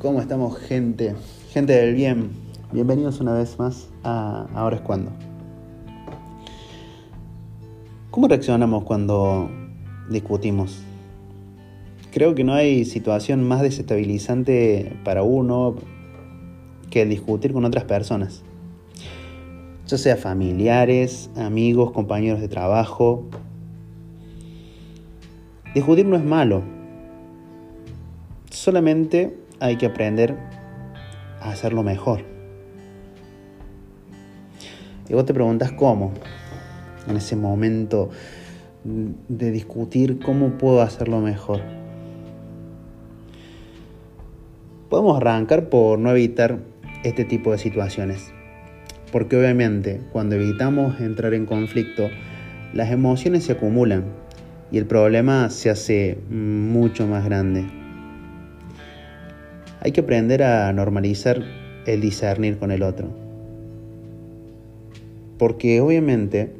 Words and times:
¿Cómo 0.00 0.20
estamos, 0.20 0.56
gente? 0.56 1.16
Gente 1.50 1.72
del 1.72 1.96
bien. 1.96 2.30
Bienvenidos 2.70 3.18
una 3.18 3.32
vez 3.32 3.58
más 3.58 3.88
a 4.04 4.46
Ahora 4.54 4.76
es 4.76 4.82
cuando. 4.82 5.10
¿Cómo 8.12 8.28
reaccionamos 8.28 8.84
cuando 8.84 9.50
discutimos? 10.08 10.84
Creo 12.12 12.36
que 12.36 12.44
no 12.44 12.54
hay 12.54 12.84
situación 12.84 13.42
más 13.42 13.60
desestabilizante 13.60 14.96
para 15.02 15.24
uno 15.24 15.74
que 16.90 17.04
discutir 17.04 17.52
con 17.52 17.64
otras 17.64 17.82
personas. 17.82 18.44
Ya 19.88 19.98
sea 19.98 20.16
familiares, 20.16 21.28
amigos, 21.34 21.90
compañeros 21.90 22.40
de 22.40 22.46
trabajo. 22.46 23.24
Discutir 25.74 26.06
no 26.06 26.14
es 26.14 26.24
malo. 26.24 26.62
Solamente 28.48 29.47
hay 29.60 29.76
que 29.76 29.86
aprender 29.86 30.36
a 31.40 31.50
hacerlo 31.50 31.82
mejor. 31.82 32.24
Y 35.08 35.14
vos 35.14 35.24
te 35.24 35.34
preguntas 35.34 35.72
cómo, 35.72 36.12
en 37.08 37.16
ese 37.16 37.36
momento 37.36 38.10
de 38.84 39.50
discutir 39.50 40.18
cómo 40.20 40.58
puedo 40.58 40.82
hacerlo 40.82 41.20
mejor. 41.20 41.60
Podemos 44.88 45.16
arrancar 45.16 45.68
por 45.68 45.98
no 45.98 46.10
evitar 46.10 46.58
este 47.04 47.24
tipo 47.24 47.52
de 47.52 47.58
situaciones. 47.58 48.32
Porque 49.12 49.36
obviamente 49.36 50.00
cuando 50.12 50.36
evitamos 50.36 51.00
entrar 51.00 51.34
en 51.34 51.46
conflicto, 51.46 52.08
las 52.74 52.90
emociones 52.90 53.44
se 53.44 53.52
acumulan 53.52 54.04
y 54.70 54.78
el 54.78 54.86
problema 54.86 55.48
se 55.48 55.70
hace 55.70 56.18
mucho 56.28 57.06
más 57.06 57.24
grande. 57.24 57.77
Hay 59.88 59.92
que 59.92 60.02
aprender 60.02 60.42
a 60.42 60.70
normalizar 60.74 61.42
el 61.86 62.02
discernir 62.02 62.58
con 62.58 62.70
el 62.70 62.82
otro. 62.82 63.08
Porque 65.38 65.80
obviamente 65.80 66.52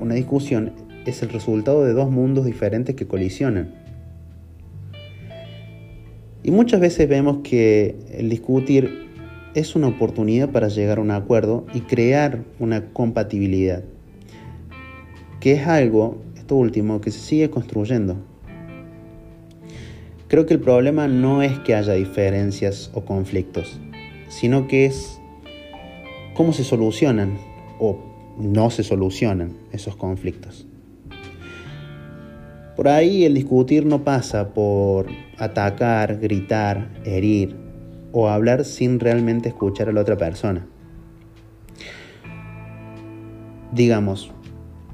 una 0.00 0.14
discusión 0.14 0.72
es 1.04 1.22
el 1.22 1.28
resultado 1.28 1.84
de 1.84 1.92
dos 1.92 2.10
mundos 2.10 2.46
diferentes 2.46 2.96
que 2.96 3.06
colisionan. 3.06 3.74
Y 6.42 6.50
muchas 6.50 6.80
veces 6.80 7.10
vemos 7.10 7.40
que 7.44 7.96
el 8.10 8.30
discutir 8.30 9.10
es 9.52 9.76
una 9.76 9.88
oportunidad 9.88 10.48
para 10.52 10.68
llegar 10.68 10.96
a 10.96 11.02
un 11.02 11.10
acuerdo 11.10 11.66
y 11.74 11.80
crear 11.80 12.42
una 12.58 12.86
compatibilidad, 12.94 13.82
que 15.40 15.52
es 15.52 15.66
algo, 15.66 16.22
esto 16.38 16.56
último, 16.56 17.02
que 17.02 17.10
se 17.10 17.20
sigue 17.20 17.50
construyendo. 17.50 18.16
Creo 20.28 20.44
que 20.44 20.54
el 20.54 20.60
problema 20.60 21.06
no 21.06 21.40
es 21.42 21.56
que 21.60 21.76
haya 21.76 21.92
diferencias 21.92 22.90
o 22.94 23.04
conflictos, 23.04 23.78
sino 24.28 24.66
que 24.66 24.86
es 24.86 25.20
cómo 26.34 26.52
se 26.52 26.64
solucionan 26.64 27.38
o 27.78 27.96
no 28.36 28.70
se 28.70 28.82
solucionan 28.82 29.56
esos 29.70 29.94
conflictos. 29.94 30.66
Por 32.74 32.88
ahí 32.88 33.24
el 33.24 33.34
discutir 33.34 33.86
no 33.86 34.02
pasa 34.02 34.52
por 34.52 35.06
atacar, 35.38 36.18
gritar, 36.18 36.90
herir 37.04 37.54
o 38.10 38.28
hablar 38.28 38.64
sin 38.64 38.98
realmente 38.98 39.50
escuchar 39.50 39.88
a 39.88 39.92
la 39.92 40.00
otra 40.00 40.16
persona. 40.16 40.66
Digamos, 43.70 44.32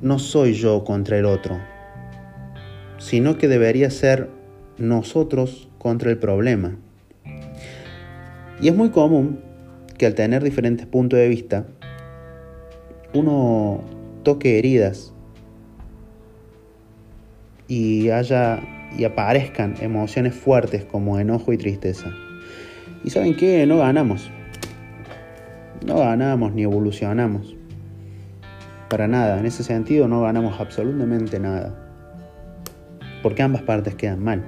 no 0.00 0.18
soy 0.18 0.54
yo 0.54 0.84
contra 0.84 1.18
el 1.18 1.26
otro, 1.26 1.58
sino 2.96 3.36
que 3.36 3.46
debería 3.46 3.90
ser 3.90 4.37
nosotros 4.78 5.68
contra 5.78 6.10
el 6.10 6.18
problema. 6.18 6.76
Y 8.60 8.68
es 8.68 8.74
muy 8.74 8.90
común 8.90 9.40
que 9.96 10.06
al 10.06 10.14
tener 10.14 10.42
diferentes 10.42 10.86
puntos 10.86 11.18
de 11.18 11.28
vista, 11.28 11.66
uno 13.14 13.82
toque 14.22 14.58
heridas 14.58 15.12
y 17.66 18.10
haya 18.10 18.60
y 18.96 19.04
aparezcan 19.04 19.74
emociones 19.80 20.34
fuertes 20.34 20.84
como 20.84 21.18
enojo 21.18 21.52
y 21.52 21.58
tristeza. 21.58 22.10
Y 23.04 23.10
saben 23.10 23.36
qué, 23.36 23.66
no 23.66 23.78
ganamos. 23.78 24.30
No 25.86 25.98
ganamos 25.98 26.52
ni 26.54 26.62
evolucionamos. 26.62 27.54
Para 28.88 29.06
nada, 29.06 29.38
en 29.38 29.46
ese 29.46 29.62
sentido 29.62 30.08
no 30.08 30.22
ganamos 30.22 30.58
absolutamente 30.58 31.38
nada. 31.38 31.74
Porque 33.22 33.42
ambas 33.42 33.62
partes 33.62 33.94
quedan 33.94 34.22
mal. 34.22 34.44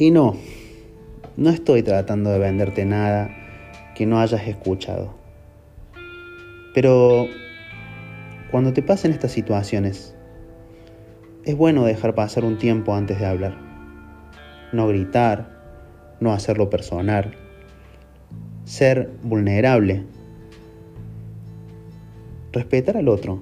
Y 0.00 0.12
no, 0.12 0.36
no 1.36 1.50
estoy 1.50 1.82
tratando 1.82 2.30
de 2.30 2.38
venderte 2.38 2.84
nada 2.84 3.30
que 3.96 4.06
no 4.06 4.20
hayas 4.20 4.46
escuchado. 4.46 5.12
Pero 6.72 7.26
cuando 8.52 8.72
te 8.72 8.80
pasen 8.80 9.10
estas 9.10 9.32
situaciones, 9.32 10.14
es 11.44 11.56
bueno 11.56 11.84
dejar 11.84 12.14
pasar 12.14 12.44
un 12.44 12.58
tiempo 12.58 12.94
antes 12.94 13.18
de 13.18 13.26
hablar. 13.26 13.58
No 14.72 14.86
gritar, 14.86 15.50
no 16.20 16.32
hacerlo 16.32 16.70
personal, 16.70 17.34
ser 18.66 19.10
vulnerable, 19.24 20.04
respetar 22.52 22.96
al 22.96 23.08
otro. 23.08 23.40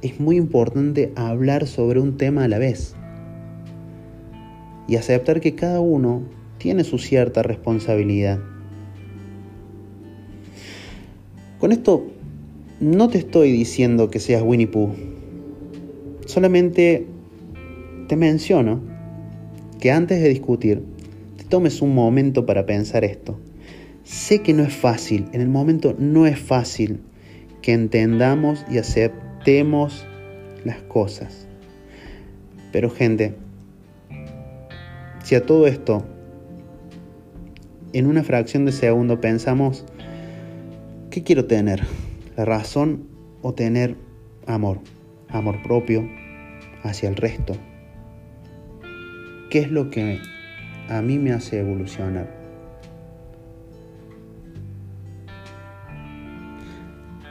Es 0.00 0.18
muy 0.18 0.38
importante 0.38 1.12
hablar 1.14 1.68
sobre 1.68 2.00
un 2.00 2.16
tema 2.16 2.42
a 2.42 2.48
la 2.48 2.58
vez 2.58 2.96
y 4.88 4.96
aceptar 4.96 5.40
que 5.40 5.54
cada 5.54 5.80
uno 5.80 6.22
tiene 6.58 6.84
su 6.84 6.98
cierta 6.98 7.42
responsabilidad. 7.42 8.38
Con 11.58 11.72
esto 11.72 12.06
no 12.80 13.08
te 13.08 13.18
estoy 13.18 13.52
diciendo 13.52 14.10
que 14.10 14.18
seas 14.18 14.42
Winnie 14.42 14.66
Pooh, 14.66 14.90
solamente 16.26 17.06
te 18.08 18.16
menciono 18.16 18.80
que 19.80 19.90
antes 19.90 20.20
de 20.20 20.28
discutir 20.28 20.82
te 21.36 21.44
tomes 21.44 21.82
un 21.82 21.94
momento 21.94 22.46
para 22.46 22.66
pensar 22.66 23.04
esto. 23.04 23.38
Sé 24.04 24.42
que 24.42 24.52
no 24.52 24.64
es 24.64 24.74
fácil, 24.74 25.26
en 25.32 25.40
el 25.40 25.48
momento 25.48 25.94
no 25.98 26.26
es 26.26 26.38
fácil 26.38 27.00
que 27.62 27.72
entendamos 27.72 28.64
y 28.70 28.78
aceptemos 28.78 30.04
las 30.64 30.78
cosas. 30.82 31.46
Pero 32.72 32.90
gente, 32.90 33.34
si 35.32 35.40
todo 35.40 35.66
esto, 35.66 36.04
en 37.94 38.06
una 38.06 38.22
fracción 38.22 38.66
de 38.66 38.72
segundo 38.72 39.18
pensamos, 39.18 39.86
¿qué 41.08 41.22
quiero 41.22 41.46
tener? 41.46 41.80
¿La 42.36 42.44
razón 42.44 43.08
o 43.40 43.54
tener 43.54 43.96
amor? 44.46 44.80
Amor 45.30 45.62
propio 45.62 46.06
hacia 46.82 47.08
el 47.08 47.16
resto. 47.16 47.56
¿Qué 49.48 49.60
es 49.60 49.70
lo 49.70 49.88
que 49.88 50.20
a 50.90 51.00
mí 51.00 51.18
me 51.18 51.32
hace 51.32 51.60
evolucionar? 51.60 52.28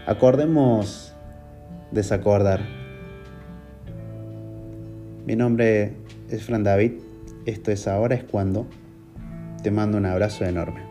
Acordemos 0.08 1.14
desacordar. 1.92 2.62
Mi 5.28 5.36
nombre 5.36 5.94
es 6.32 6.44
Fran 6.44 6.64
David 6.64 6.94
esto 7.46 7.72
es 7.72 7.88
ahora 7.88 8.16
es 8.16 8.24
cuando. 8.24 8.68
Te 9.64 9.72
mando 9.72 9.98
un 9.98 10.06
abrazo 10.06 10.46
enorme. 10.46 10.82